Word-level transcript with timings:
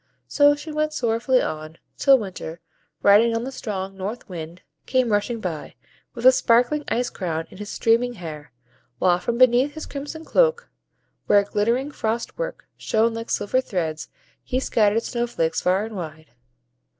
So 0.27 0.55
she 0.55 0.71
went 0.71 0.93
sorrowfully 0.93 1.43
on, 1.43 1.77
till 1.95 2.17
Winter, 2.17 2.59
riding 3.03 3.35
on 3.35 3.43
the 3.43 3.51
strong 3.51 3.95
North 3.95 4.27
Wind, 4.27 4.63
came 4.87 5.11
rushing 5.11 5.39
by, 5.39 5.75
with 6.15 6.25
a 6.25 6.31
sparkling 6.31 6.83
ice 6.87 7.11
crown 7.11 7.45
in 7.51 7.59
his 7.59 7.69
streaming 7.69 8.13
hair, 8.13 8.51
while 8.97 9.19
from 9.19 9.37
beneath 9.37 9.75
his 9.75 9.85
crimson 9.85 10.25
cloak, 10.25 10.71
where 11.27 11.43
glittering 11.43 11.91
frost 11.91 12.35
work 12.39 12.65
shone 12.77 13.13
like 13.13 13.29
silver 13.29 13.61
threads, 13.61 14.09
he 14.43 14.59
scattered 14.59 15.03
snow 15.03 15.27
flakes 15.27 15.61
far 15.61 15.85
and 15.85 15.95
wide. 15.95 16.31